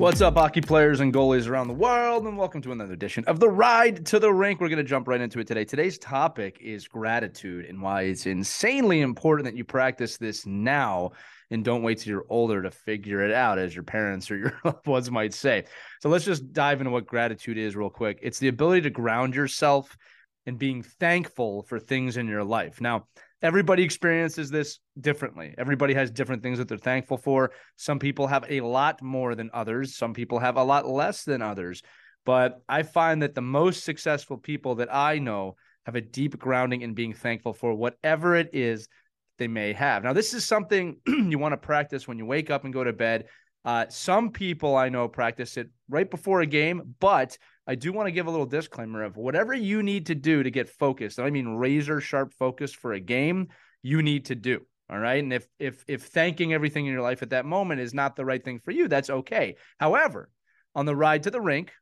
[0.00, 3.38] What's up, hockey players and goalies around the world, and welcome to another edition of
[3.38, 4.58] the Ride to the Rink.
[4.58, 5.66] We're going to jump right into it today.
[5.66, 11.10] Today's topic is gratitude and why it's insanely important that you practice this now
[11.50, 14.58] and don't wait till you're older to figure it out, as your parents or your
[14.64, 15.66] loved ones might say.
[16.00, 18.20] So let's just dive into what gratitude is real quick.
[18.22, 19.98] It's the ability to ground yourself
[20.46, 22.80] and being thankful for things in your life.
[22.80, 23.06] Now,
[23.42, 25.54] everybody experiences this differently.
[25.58, 27.52] Everybody has different things that they're thankful for.
[27.76, 31.42] Some people have a lot more than others, some people have a lot less than
[31.42, 31.82] others.
[32.26, 36.82] But I find that the most successful people that I know have a deep grounding
[36.82, 38.88] in being thankful for whatever it is
[39.38, 40.04] they may have.
[40.04, 42.92] Now, this is something you want to practice when you wake up and go to
[42.92, 43.26] bed.
[43.64, 47.36] Uh, some people I know practice it right before a game, but
[47.70, 50.50] I do want to give a little disclaimer of whatever you need to do to
[50.50, 51.18] get focused.
[51.18, 53.46] and I mean razor sharp focus for a game,
[53.80, 54.66] you need to do.
[54.90, 55.22] All right.
[55.22, 58.24] And if if if thanking everything in your life at that moment is not the
[58.24, 59.54] right thing for you, that's okay.
[59.78, 60.30] However,
[60.74, 61.72] on the ride to the rink,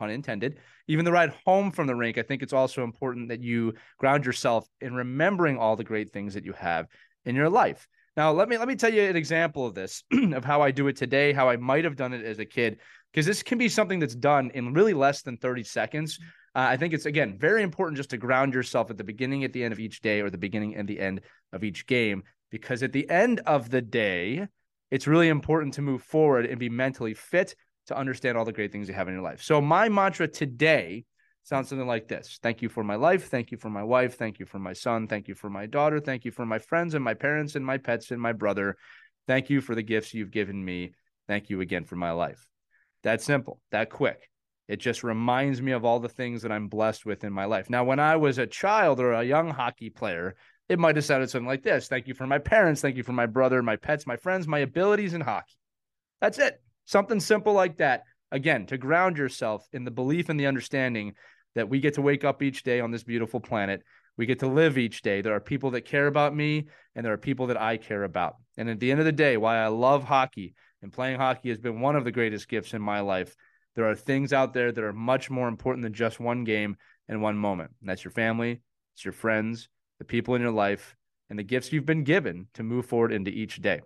[0.00, 0.58] pun intended,
[0.88, 4.26] even the ride home from the rink, I think it's also important that you ground
[4.26, 6.88] yourself in remembering all the great things that you have
[7.24, 7.86] in your life.
[8.16, 10.88] Now, let me let me tell you an example of this of how I do
[10.88, 12.78] it today, how I might have done it as a kid,
[13.12, 16.18] because this can be something that's done in really less than 30 seconds.
[16.54, 19.52] Uh, I think it's again very important just to ground yourself at the beginning, at
[19.52, 21.20] the end of each day, or the beginning and the end
[21.52, 24.46] of each game, because at the end of the day,
[24.90, 27.54] it's really important to move forward and be mentally fit
[27.88, 29.42] to understand all the great things you have in your life.
[29.42, 31.04] So my mantra today
[31.46, 33.28] sounds something like this Thank you for my life.
[33.28, 34.18] Thank you for my wife.
[34.18, 35.06] Thank you for my son.
[35.06, 36.00] Thank you for my daughter.
[36.00, 38.76] Thank you for my friends and my parents and my pets and my brother.
[39.26, 40.92] Thank you for the gifts you've given me.
[41.28, 42.46] Thank you again for my life.
[43.02, 44.28] That simple, that quick.
[44.68, 47.70] It just reminds me of all the things that I'm blessed with in my life.
[47.70, 50.34] Now, when I was a child or a young hockey player,
[50.68, 52.80] it might have sounded something like this Thank you for my parents.
[52.80, 55.54] Thank you for my brother, my pets, my friends, my abilities in hockey.
[56.20, 56.60] That's it.
[56.84, 58.02] Something simple like that.
[58.32, 61.14] Again, to ground yourself in the belief and the understanding
[61.56, 63.82] that we get to wake up each day on this beautiful planet.
[64.16, 65.22] We get to live each day.
[65.22, 68.36] There are people that care about me, and there are people that I care about.
[68.56, 71.58] And at the end of the day, why I love hockey and playing hockey has
[71.58, 73.34] been one of the greatest gifts in my life.
[73.74, 76.76] There are things out there that are much more important than just one game
[77.08, 77.72] and one moment.
[77.80, 78.60] And that's your family,
[78.94, 79.68] it's your friends,
[79.98, 80.94] the people in your life,
[81.30, 83.80] and the gifts you've been given to move forward into each day.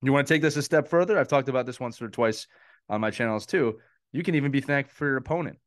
[0.00, 1.18] You want to take this a step further?
[1.18, 2.46] I've talked about this once or twice
[2.88, 3.78] on my channels too.
[4.12, 5.58] You can even be thankful for your opponent.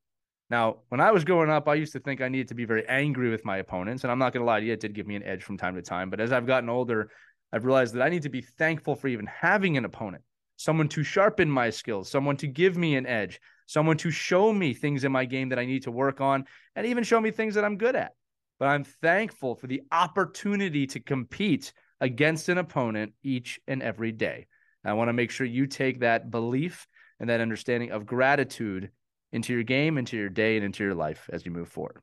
[0.51, 2.85] Now, when I was growing up, I used to think I needed to be very
[2.89, 4.03] angry with my opponents.
[4.03, 5.57] And I'm not going to lie to you, it did give me an edge from
[5.57, 6.09] time to time.
[6.09, 7.09] But as I've gotten older,
[7.53, 10.23] I've realized that I need to be thankful for even having an opponent,
[10.57, 14.73] someone to sharpen my skills, someone to give me an edge, someone to show me
[14.73, 16.43] things in my game that I need to work on,
[16.75, 18.11] and even show me things that I'm good at.
[18.59, 24.47] But I'm thankful for the opportunity to compete against an opponent each and every day.
[24.83, 26.87] I want to make sure you take that belief
[27.21, 28.91] and that understanding of gratitude
[29.31, 32.01] into your game, into your day, and into your life as you move forward.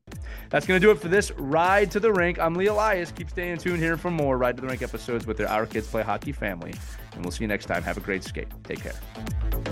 [0.50, 2.38] That's going to do it for this Ride to the Rink.
[2.38, 3.12] I'm Lee Elias.
[3.12, 5.86] Keep staying tuned here for more Ride to the Rink episodes with their Our Kids
[5.86, 6.72] Play Hockey family.
[7.14, 7.82] And we'll see you next time.
[7.82, 8.48] Have a great skate.
[8.64, 9.67] Take care.